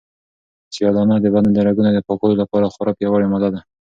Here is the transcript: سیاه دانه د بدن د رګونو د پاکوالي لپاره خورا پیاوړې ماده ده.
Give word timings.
سیاه 0.73 0.93
دانه 0.95 1.15
د 1.21 1.25
بدن 1.33 1.51
د 1.53 1.59
رګونو 1.67 1.91
د 1.93 1.99
پاکوالي 2.07 2.35
لپاره 2.43 2.71
خورا 2.73 2.91
پیاوړې 2.97 3.27
ماده 3.31 3.49
ده. 3.53 3.61